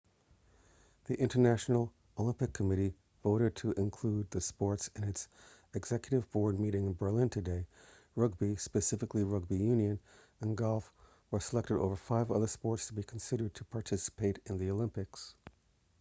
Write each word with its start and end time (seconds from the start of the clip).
the 1.05 1.13
international 1.19 1.93
olympic 2.17 2.51
committee 2.53 2.95
voted 3.21 3.55
to 3.55 3.71
include 3.73 4.25
the 4.31 4.41
sports 4.41 4.89
at 4.95 5.03
its 5.03 5.27
executive 5.75 6.27
board 6.31 6.59
meeting 6.59 6.85
in 6.87 6.93
berlin 6.95 7.29
today 7.29 7.67
rugby 8.15 8.55
specifically 8.55 9.23
rugby 9.23 9.57
union 9.59 9.99
and 10.39 10.57
golf 10.57 10.91
were 11.29 11.39
selected 11.39 11.77
over 11.77 11.95
five 11.95 12.31
other 12.31 12.47
sports 12.47 12.87
to 12.87 12.93
be 12.93 13.03
considered 13.03 13.53
to 13.53 13.63
participate 13.65 14.39
in 14.47 14.57
the 14.57 14.71
olympics 14.71 15.35